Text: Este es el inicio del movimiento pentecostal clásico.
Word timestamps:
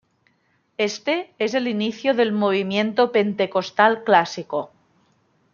Este 0.79 1.31
es 1.37 1.53
el 1.53 1.67
inicio 1.67 2.15
del 2.15 2.31
movimiento 2.33 3.11
pentecostal 3.11 4.03
clásico. 4.03 4.71